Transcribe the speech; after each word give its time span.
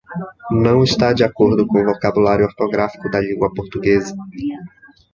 Não 0.63 0.83
está 0.83 1.13
de 1.13 1.23
acordo 1.23 1.67
com 1.67 1.79
o 1.79 1.85
vocábulário 1.85 2.45
ortográfico 2.47 3.07
da 3.11 3.19
língua 3.21 3.53
portuguesa. 3.53 4.15